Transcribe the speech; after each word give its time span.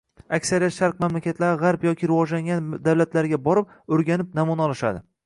aksariyat 0.35 0.73
Sharq 0.77 1.01
mamlakatlari 1.03 1.59
Gʻarb 1.63 1.85
yoki 1.87 2.09
rivojlangan 2.13 2.71
davlatlarga 2.89 3.41
borib, 3.49 3.77
oʻrganib, 3.99 4.33
namuna 4.41 4.67
olishadi. 4.71 5.05